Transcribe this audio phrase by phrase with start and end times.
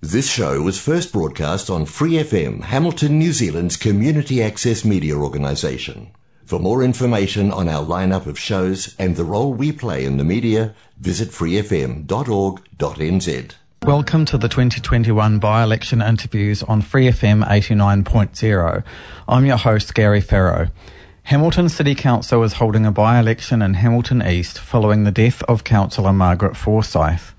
[0.00, 6.12] This show was first broadcast on Free FM, Hamilton, New Zealand's community access media organisation.
[6.44, 10.22] For more information on our lineup of shows and the role we play in the
[10.22, 12.06] media, visit freefm.org.nz.
[13.82, 18.84] Welcome to the 2021 by-election interviews on Free FM 89.0.
[19.26, 20.68] I'm your host, Gary Farrow.
[21.24, 26.12] Hamilton City Council is holding a by-election in Hamilton East following the death of Councillor
[26.12, 27.34] Margaret Forsyth.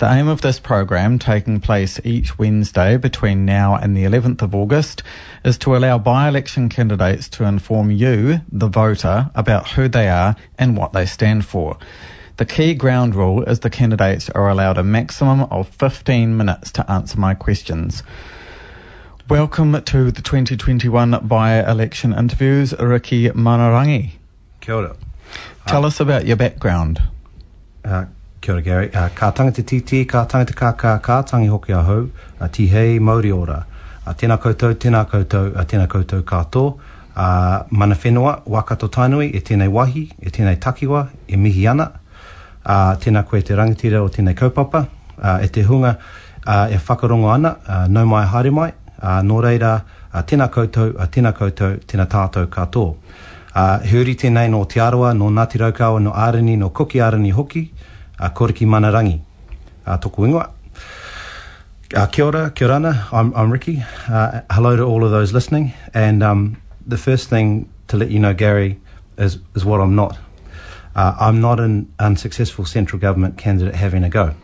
[0.00, 4.54] The aim of this program, taking place each Wednesday between now and the 11th of
[4.54, 5.02] August,
[5.44, 10.74] is to allow by-election candidates to inform you, the voter, about who they are and
[10.74, 11.76] what they stand for.
[12.38, 16.90] The key ground rule is the candidates are allowed a maximum of 15 minutes to
[16.90, 18.02] answer my questions.
[19.28, 24.12] Welcome to the 2021 by-election interviews, Riki Manarangi.
[24.62, 24.96] Kia ora.
[25.66, 27.02] Tell us about your background.
[27.84, 28.06] Uh,
[28.40, 28.88] kia ora, Gary.
[28.94, 32.08] Uh, ka tangata titi, ka tangata kākā, ka tangi hoki ahau,
[32.40, 33.64] uh, tihei, mauri ora.
[34.06, 36.72] Uh, tēnā koutou, tēnā koutou, uh, tēnā koutou katoa.
[37.10, 41.90] Uh, mana whenua, wakato tainui, e tēnei wahi, e tēnei takiwa, e mihi ana.
[42.64, 44.86] Uh, tēnā koe te rangatira o tēnei kaupapa.
[45.18, 45.96] Uh, e te hunga,
[46.46, 48.70] uh, e whakarongo ana, uh, nau mai haere mai.
[49.02, 49.74] Uh, nō reira,
[50.14, 52.88] uh, tēnā koutou, uh, tēnā koutou, tēnā tātou kātō.
[53.50, 57.66] Uh, huri tēnei no Te Aroa, no Ngāti Raukawa, no Ārini, no Koki Ārini hoki,
[57.66, 57.89] uh,
[58.28, 59.22] Ko Riki Manarangi,
[59.86, 60.50] uh, tōku ingoa.
[61.94, 63.82] Uh, kia ora, kia rana, I'm, I'm Riki.
[64.08, 65.72] Uh, hello to all of those listening.
[65.94, 68.78] And um, the first thing to let you know, Gary,
[69.16, 70.18] is, is what I'm not.
[70.94, 74.34] Uh, I'm not an unsuccessful central government candidate having a go.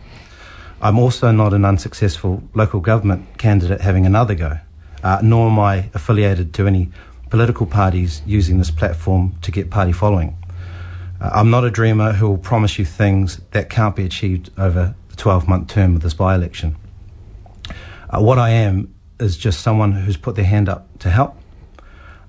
[0.81, 4.59] I'm also not an unsuccessful local government candidate having another go,
[5.03, 6.91] uh, nor am I affiliated to any
[7.31, 10.37] political parties using this platform to get party following.
[11.20, 15.17] I'm not a dreamer who will promise you things that can't be achieved over the
[15.17, 16.77] 12 month term of this by election.
[18.11, 21.36] Uh, what I am is just someone who's put their hand up to help,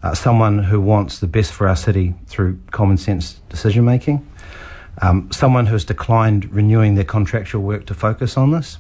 [0.03, 4.25] uh, someone who wants the best for our city through common sense decision making,
[5.01, 8.77] um, someone who's declined renewing their contractual work to focus on this,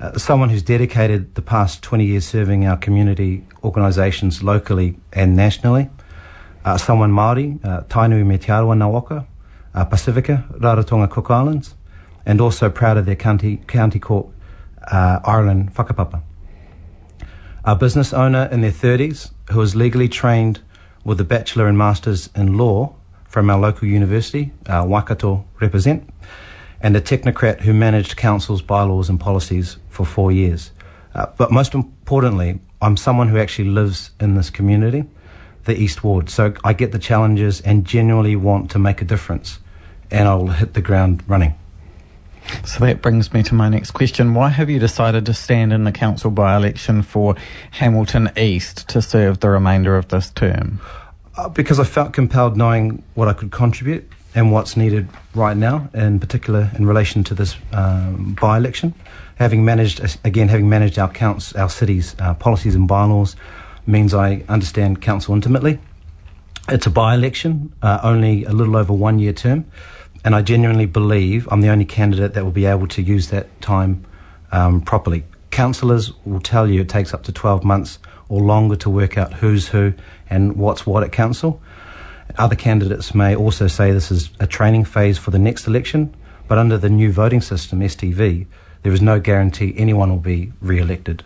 [0.00, 5.88] uh, someone who's dedicated the past 20 years serving our community organisations locally and nationally,
[6.64, 9.26] uh, someone Māori, uh, Tainui me Te Arawa Nawaka,
[9.74, 11.74] uh, Pacifica, Rarotonga Cook Islands,
[12.26, 14.26] and also proud of their county, county court
[14.90, 16.22] uh, Ireland whakapapa.
[17.64, 20.60] A business owner in their 30s who is legally trained
[21.04, 22.94] with a bachelor and master's in law
[23.26, 26.08] from our local university, uh, Waikato represent,
[26.80, 30.70] and a technocrat who managed council's bylaws and policies for four years.
[31.14, 35.04] Uh, but most importantly, I'm someone who actually lives in this community,
[35.68, 36.28] the East Ward.
[36.28, 39.60] So I get the challenges and genuinely want to make a difference,
[40.10, 41.54] and I'll hit the ground running.
[42.64, 44.34] So that brings me to my next question.
[44.34, 47.36] Why have you decided to stand in the council by election for
[47.72, 50.80] Hamilton East to serve the remainder of this term?
[51.36, 55.90] Uh, because I felt compelled knowing what I could contribute and what's needed right now,
[55.92, 58.94] in particular in relation to this um, by election.
[59.36, 63.36] Having managed, again, having managed our counts, our city's uh, policies and bylaws,
[63.88, 65.80] means I understand council intimately.
[66.68, 69.64] It's a by election, uh, only a little over one year term,
[70.24, 73.60] and I genuinely believe I'm the only candidate that will be able to use that
[73.62, 74.04] time
[74.52, 75.24] um, properly.
[75.50, 77.98] Councillors will tell you it takes up to 12 months
[78.28, 79.94] or longer to work out who's who
[80.28, 81.62] and what's what at council.
[82.36, 86.14] Other candidates may also say this is a training phase for the next election,
[86.46, 88.46] but under the new voting system, STV,
[88.82, 91.24] there is no guarantee anyone will be re elected.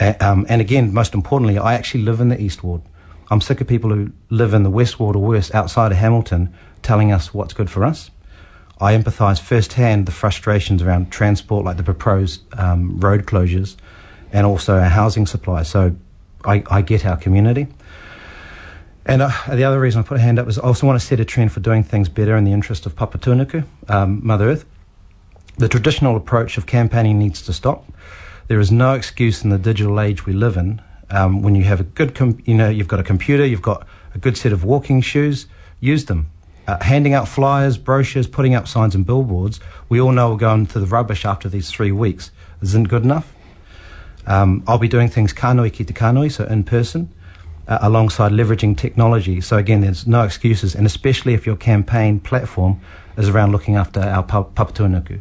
[0.00, 2.82] Uh, um, and again, most importantly, I actually live in the East Ward.
[3.30, 6.52] I'm sick of people who live in the West Ward or worse outside of Hamilton
[6.82, 8.10] telling us what's good for us.
[8.80, 13.76] I empathise firsthand the frustrations around transport, like the proposed um, road closures,
[14.32, 15.62] and also our housing supply.
[15.62, 15.94] So
[16.44, 17.68] I, I get our community.
[19.06, 21.06] And uh, the other reason I put a hand up is I also want to
[21.06, 24.64] set a trend for doing things better in the interest of Papatūānuku, um, Mother Earth.
[25.58, 27.84] The traditional approach of campaigning needs to stop.
[28.48, 31.80] There is no excuse in the digital age we live in um, when you have
[31.80, 34.64] a good, com- you know, you've got a computer, you've got a good set of
[34.64, 35.46] walking shoes,
[35.80, 36.30] use them.
[36.66, 40.66] Uh, handing out flyers, brochures, putting up signs and billboards, we all know we're going
[40.66, 42.30] to the rubbish after these three weeks.
[42.62, 43.32] Isn't good enough?
[44.26, 47.12] Um, I'll be doing things kanohi ki te kanohi, so in person,
[47.66, 49.40] uh, alongside leveraging technology.
[49.40, 52.80] So again, there's no excuses, and especially if your campaign platform
[53.16, 55.20] is around looking after our Papatūānuku.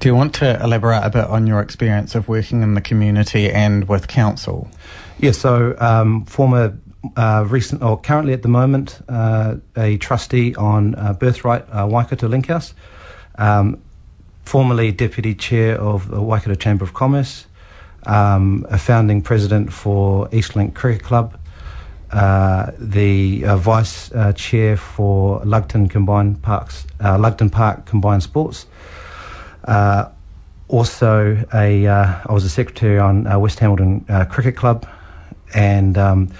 [0.00, 3.50] Do you want to elaborate a bit on your experience of working in the community
[3.50, 4.68] and with council?
[5.18, 6.78] Yeah, so um, former,
[7.16, 12.28] uh, recent, or currently at the moment, uh, a trustee on uh, Birthright uh, Waikato
[12.28, 12.72] Linkhouse.
[13.36, 13.82] Um,
[14.46, 17.46] formerly deputy chair of the Waikato Chamber of Commerce,
[18.06, 21.38] um, a founding president for Eastlink Cricket Club,
[22.10, 28.66] uh, the uh, vice chair for Lugton Combined Parks, Lugton Park Combined Sports.
[29.64, 30.08] Uh,
[30.68, 34.88] also, a uh, I was a secretary on West Hamilton Cricket Club,
[35.52, 36.32] and um,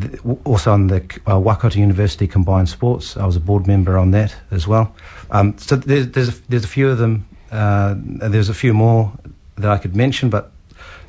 [0.00, 3.16] th- also on the Waikato University Combined Sports.
[3.16, 4.94] I was a board member on that as well.
[5.30, 7.26] Um, so there's there's a, there's a few of them.
[7.50, 9.12] there's a few more
[9.56, 10.52] that I could mention, but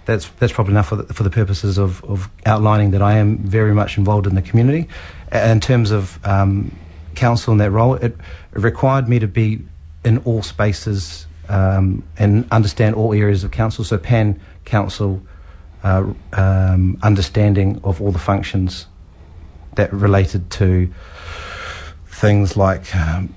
[0.08, 3.38] that's that's probably enough for the, for the purposes of, of outlining that I am
[3.38, 4.88] very much involved in the community.
[5.32, 6.76] In terms of um,
[7.16, 8.16] council in that role, it, it,
[8.54, 9.60] required me to be
[10.06, 13.84] in all spaces um, and understand all areas of council.
[13.84, 15.22] So pan council
[15.84, 18.88] uh, um, understanding of all the functions
[19.76, 20.92] that related to
[22.08, 22.96] things like.
[22.96, 23.34] Um,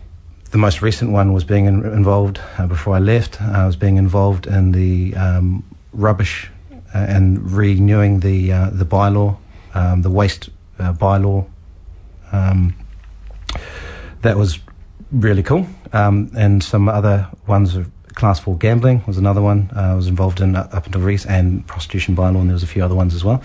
[0.50, 3.40] the most recent one was being in, involved uh, before I left.
[3.40, 5.62] I was being involved in the um,
[5.92, 9.36] rubbish uh, and renewing the uh, the bylaw,
[9.74, 10.48] um, the waste
[10.78, 11.46] uh, bylaw.
[12.32, 12.74] Um,
[14.22, 14.58] that was
[15.12, 17.76] really cool, and some other ones.
[18.14, 22.14] Class four gambling was another one I was involved in up until recent, and prostitution
[22.14, 23.42] by law, and there was a few other ones as well.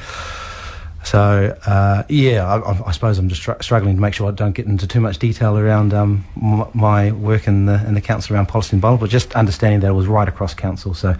[1.03, 4.53] So uh, yeah, I, I, suppose I'm just str- struggling to make sure I don't
[4.53, 8.35] get into too much detail around um, m- my work in the in the council
[8.35, 10.95] around policy and bylaw, but just understanding that it was right across council.
[10.95, 11.15] So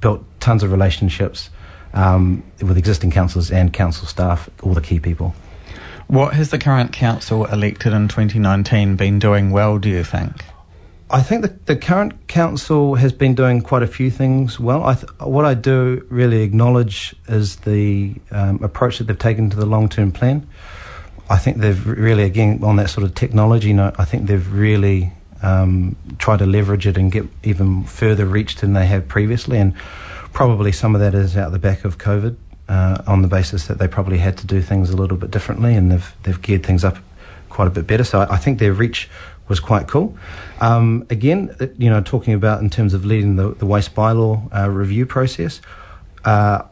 [0.00, 1.50] built tons of relationships
[1.92, 5.34] um, with existing councillors and council staff, all the key people.
[6.06, 10.44] What has the current council elected in 2019 been doing well, do you think?
[11.12, 14.84] I think the, the current council has been doing quite a few things well.
[14.84, 19.56] I th- what I do really acknowledge is the um, approach that they've taken to
[19.56, 20.46] the long term plan.
[21.28, 25.12] I think they've really, again, on that sort of technology note, I think they've really
[25.42, 29.58] um, try to leverage it and get even further reach than they have previously.
[29.58, 29.74] And
[30.32, 32.36] probably some of that is out the back of COVID,
[32.70, 35.74] uh, on the basis that they probably had to do things a little bit differently,
[35.74, 36.98] and they've they've geared things up
[37.48, 38.04] quite a bit better.
[38.04, 39.10] So I, I think their reach
[39.50, 40.16] was quite cool.
[40.60, 44.48] Um, again, uh, you know, talking about in terms of leading the, the waste bylaw
[44.56, 45.60] uh, review process.
[46.24, 46.62] Uh,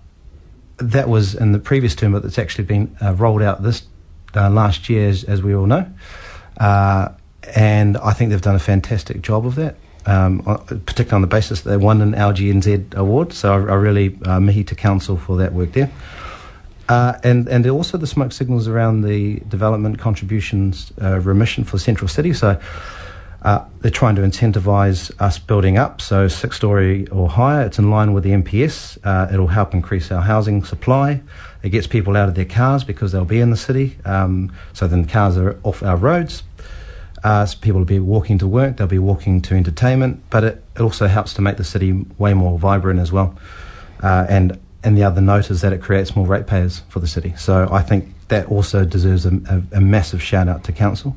[0.79, 3.83] that was in the previous term, but it's actually been uh, rolled out this
[4.37, 5.91] uh, last year, as, as, we all know.
[6.57, 7.09] Uh,
[7.57, 9.75] and I think they've done a fantastic job of that.
[10.07, 14.17] Um, particularly on the basis that they won an LGNZ award, so I, I really
[14.41, 15.91] mihi to council for that work there.
[16.89, 22.09] Uh, and and also the smoke signals around the development contributions uh, remission for Central
[22.09, 22.33] City.
[22.33, 22.59] So
[23.43, 26.01] uh, they're trying to incentivise us building up.
[26.01, 28.99] So six story or higher, it's in line with the NPS.
[29.05, 31.23] Uh, it'll help increase our housing supply.
[31.63, 33.99] It gets people out of their cars because they'll be in the city.
[34.05, 36.43] Um, so then the cars are off our roads.
[37.23, 40.65] Uh, so people will be walking to work, they'll be walking to entertainment, but it,
[40.77, 43.37] it also helps to make the city way more vibrant as well.
[44.01, 47.35] Uh, and and the other note is that it creates more ratepayers for the city.
[47.37, 51.17] So I think that also deserves a, a, a massive shout out to council.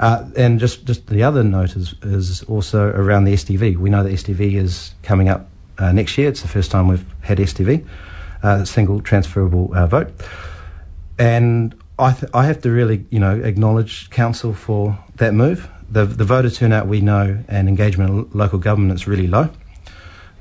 [0.00, 3.76] Uh, and just, just the other note is, is also around the STV.
[3.76, 5.48] We know that STV is coming up
[5.78, 6.28] uh, next year.
[6.28, 7.86] It's the first time we've had STV,
[8.42, 10.10] uh, single transferable uh, vote.
[11.18, 15.68] And I, th- I have to really, you know, acknowledge council for that move.
[15.88, 19.50] The, the voter turnout we know and engagement in local government is really low.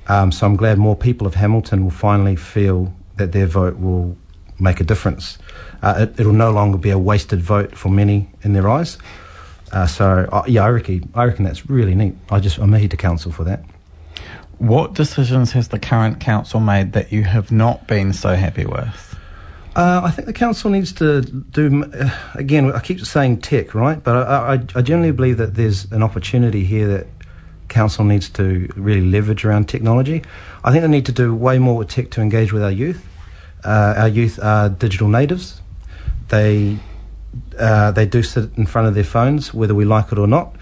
[0.07, 4.17] Um, so I'm glad more people of Hamilton will finally feel that their vote will
[4.59, 5.37] make a difference.
[5.81, 8.97] Uh, it, will no longer be a wasted vote for many in their eyes.
[9.71, 12.15] Uh, so uh, yeah, I reckon I reckon that's really neat.
[12.29, 13.63] I just I'm here to council for that.
[14.57, 19.11] What decisions has the current council made that you have not been so happy with?
[19.75, 24.03] Uh, I think the council needs to do, uh, again, I keep saying tech, right?
[24.03, 27.07] But I, I, I, generally believe that there's an opportunity here that
[27.71, 30.21] council needs to really leverage around technology.
[30.63, 33.03] I think they need to do way more with tech to engage with our youth.
[33.63, 35.61] Uh, our youth are digital natives.
[36.29, 36.77] They,
[37.57, 40.55] uh, they do sit in front of their phones, whether we like it or not.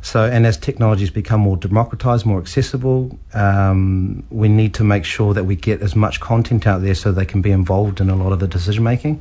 [0.00, 5.34] So, and as technologies become more democratized, more accessible, um, we need to make sure
[5.34, 8.16] that we get as much content out there so they can be involved in a
[8.16, 9.20] lot of the decision making.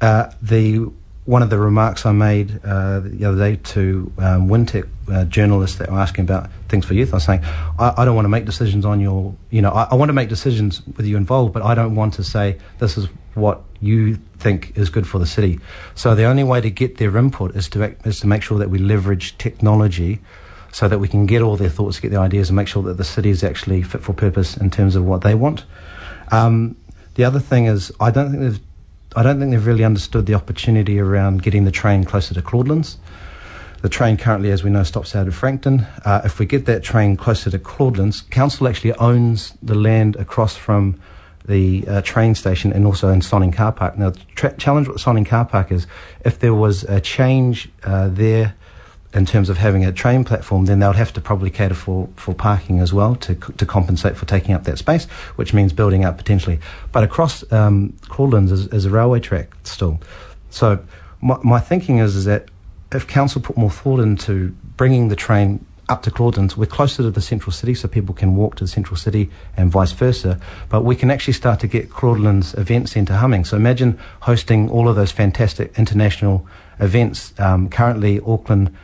[0.00, 0.90] Uh, the
[1.28, 5.76] one of the remarks I made uh, the other day to um, Wintec uh, journalists
[5.76, 7.44] that were asking about things for youth, I was saying,
[7.78, 10.14] I, I don't want to make decisions on your, you know, I, I, want to
[10.14, 14.16] make decisions with you involved, but I don't want to say this is what you
[14.38, 15.60] think is good for the city.
[15.94, 18.70] So the only way to get their input is to is to make sure that
[18.70, 20.20] we leverage technology
[20.72, 22.96] so that we can get all their thoughts, get their ideas, and make sure that
[22.96, 25.66] the city is actually fit for purpose in terms of what they want.
[26.32, 26.74] Um,
[27.16, 28.60] the other thing is, I don't think they've,
[29.16, 32.96] I don't think they've really understood the opportunity around getting the train closer to Claudelands.
[33.80, 35.86] The train currently, as we know, stops out of Frankton.
[36.04, 40.56] Uh, if we get that train closer to Claudelands, council actually owns the land across
[40.56, 41.00] from
[41.46, 43.96] the uh, train station and also in Sonning Car Park.
[43.96, 45.86] Now, the tra- challenge with Sonning Car Park is
[46.24, 48.54] if there was a change uh, there
[49.14, 52.34] in terms of having a train platform, then they'll have to probably cater for, for
[52.34, 56.18] parking as well to, to compensate for taking up that space, which means building up
[56.18, 56.58] potentially.
[56.92, 59.98] But across um, Claudelands is, is a railway track still.
[60.50, 60.84] So
[61.22, 62.48] my, my thinking is, is that
[62.92, 67.10] if council put more thought into bringing the train up to Claudelands, we're closer to
[67.10, 70.38] the central city, so people can walk to the central city and vice versa.
[70.68, 73.46] But we can actually start to get Claudelands Event Centre humming.
[73.46, 76.46] So imagine hosting all of those fantastic international
[76.78, 77.32] events.
[77.38, 78.76] Um, currently, Auckland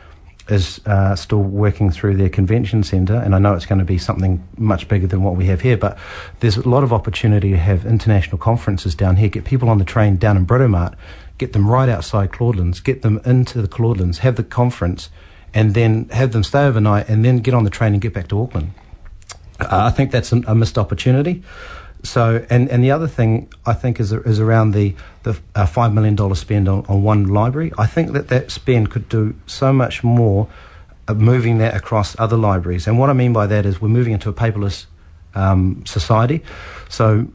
[0.47, 3.97] is uh, still working through their convention centre, and I know it's going to be
[3.97, 5.77] something much bigger than what we have here.
[5.77, 5.97] But
[6.39, 9.85] there's a lot of opportunity to have international conferences down here, get people on the
[9.85, 10.95] train down in Britomart
[11.37, 15.09] get them right outside Claudelands, get them into the Claudelands, have the conference,
[15.53, 18.27] and then have them stay overnight, and then get on the train and get back
[18.29, 18.71] to Auckland.
[19.59, 21.43] Uh, I think that's a, a, missed opportunity.
[22.05, 25.93] So, and, and the other thing I think is is around the the uh, five
[25.93, 27.71] million dollar spend on, on one library.
[27.77, 30.47] I think that that spend could do so much more,
[31.07, 32.87] uh, moving that across other libraries.
[32.87, 34.85] And what I mean by that is we're moving into a paperless
[35.33, 36.41] um, society.
[36.89, 37.27] So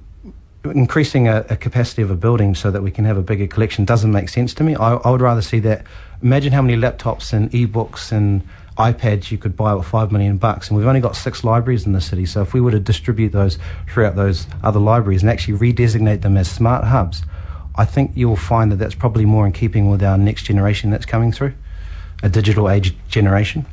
[0.64, 3.84] increasing a, a, capacity of a building so that we can have a bigger collection
[3.84, 4.74] doesn't make sense to me.
[4.74, 5.84] I, I would rather see that.
[6.22, 8.46] Imagine how many laptops and e-books and
[8.80, 11.92] iPads you could buy with five million bucks, and we've only got six libraries in
[11.92, 12.24] the city.
[12.24, 13.58] So if we were to distribute those
[13.88, 17.22] throughout those other libraries and actually redesignate them as smart hubs,
[17.76, 21.06] I think you'll find that that's probably more in keeping with our next generation that's
[21.06, 21.54] coming through,
[22.22, 23.66] a digital age generation.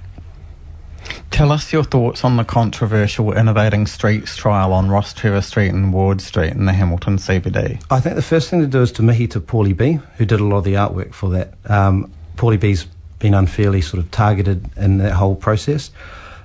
[1.31, 6.19] Tell us your thoughts on the controversial Innovating Streets trial on Rostrevor Street and Ward
[6.21, 7.81] Street in the Hamilton CBD.
[7.89, 10.39] I think the first thing to do is to mihi to Paulie B, who did
[10.39, 11.53] a lot of the artwork for that.
[11.65, 12.87] Um, Paulie B's
[13.19, 15.91] been unfairly sort of targeted in that whole process.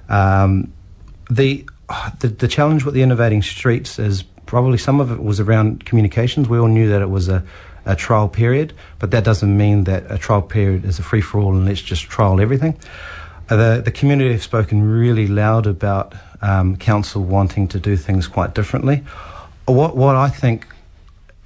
[0.09, 0.73] Um,
[1.31, 1.67] the,
[2.21, 6.49] the the challenge with the Innovating Streets is probably some of it was around communications.
[6.49, 7.45] We all knew that it was a
[7.85, 11.41] a trial period, but that doesn't mean that a trial period is a free for
[11.41, 12.76] all and let's just trial everything.
[13.49, 18.26] Uh, the, the community have spoken really loud about um, council wanting to do things
[18.29, 19.02] quite differently.
[19.67, 20.67] What, what I think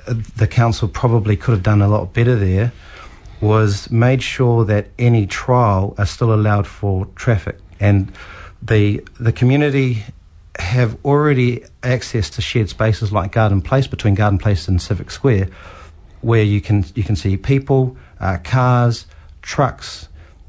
[0.06, 2.73] the council probably could have done a lot better there
[3.40, 8.12] was made sure that any trial are still allowed for traffic and
[8.62, 10.02] the the community
[10.59, 15.49] have already access to shared spaces like Garden Place between Garden Place and Civic Square
[16.26, 19.07] where you can you can see people, uh, cars,
[19.43, 20.09] trucks,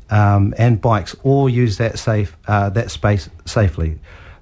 [0.10, 4.00] um, and bikes all use that safe uh, that space safely.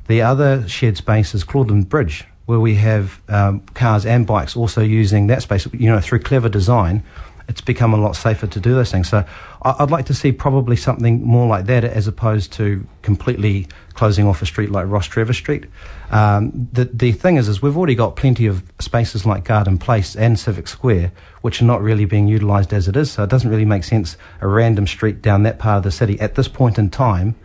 [0.08, 4.82] The other shared space is Claudeland Bridge, where we have um, cars and bikes also
[4.82, 5.68] using that space.
[5.74, 7.04] You know, through clever design,
[7.48, 9.10] it's become a lot safer to do those things.
[9.10, 9.26] So
[9.62, 14.42] I'd like to see probably something more like that as opposed to completely closing off
[14.42, 15.66] a street like Rostrevor Street.
[16.12, 20.16] Um, the the thing is, is we've already got plenty of spaces like Garden Place
[20.16, 21.12] and Civic Square,
[21.42, 23.12] which are not really being utilised as it is.
[23.12, 26.20] So it doesn't really make sense a random street down that part of the city
[26.20, 27.36] at this point in time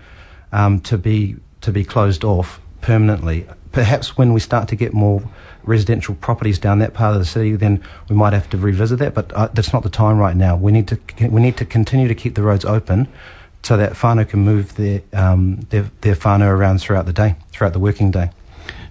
[0.52, 3.46] um, to be to be closed off permanently.
[3.72, 5.22] Perhaps when we start to get more
[5.64, 9.14] residential properties down that part of the city, then we might have to revisit that.
[9.14, 10.56] But uh, that's not the time right now.
[10.56, 10.98] We need to
[11.28, 13.08] we need to continue to keep the roads open
[13.62, 17.72] so that whānau can move their um, their, their whānau around throughout the day, throughout
[17.72, 18.30] the working day.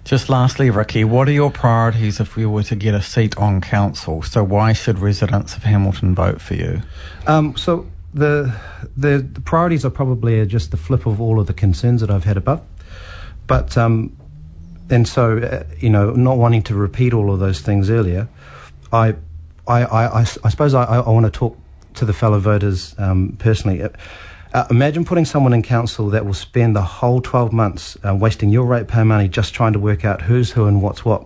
[0.04, 3.60] Just lastly, Riki, what are your priorities if we were to get a seat on
[3.60, 4.22] council?
[4.22, 6.82] So why should residents of Hamilton vote for you?
[7.26, 8.54] Um, so the,
[8.96, 12.24] the, the priorities are probably just the flip of all of the concerns that I've
[12.24, 12.62] had above,
[13.46, 14.16] but um,
[14.90, 18.28] and so uh, you know, not wanting to repeat all of those things earlier,
[18.92, 19.14] I
[19.66, 21.56] I, I, I, suppose I, I want to talk
[21.94, 23.82] to the fellow voters um, personally.
[24.52, 28.50] Uh, imagine putting someone in council that will spend the whole 12 months uh, wasting
[28.50, 31.24] your ratepayer money just trying to work out who's who and what's what.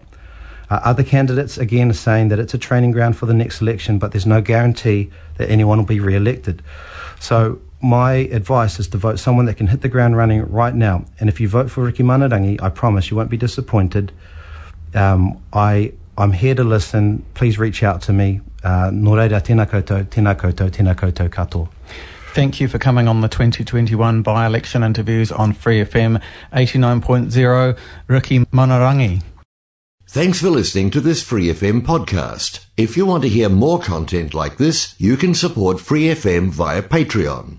[0.68, 3.99] Uh, other candidates, again, are saying that it's a training ground for the next election,
[3.99, 6.62] but there's no guarantee that anyone will be re elected.
[7.21, 11.05] So, my advice is to vote someone that can hit the ground running right now.
[11.21, 14.11] And if you vote for Riki Manarangi, I promise you won't be disappointed.
[14.95, 17.26] Um, I, I'm here to listen.
[17.35, 18.41] Please reach out to me.
[18.62, 21.69] Uh, no reira, tēnā koutou, tēnā koutou, tēnā koutou katoa.
[22.33, 26.23] Thank you for coming on the 2021 by-election interviews on Free FM
[26.55, 29.23] 89.0, Riki Manarangi.
[30.09, 32.64] Thanks for listening to this Free FM podcast.
[32.79, 36.83] If you want to hear more content like this, you can support Free FM via
[36.83, 37.59] Patreon.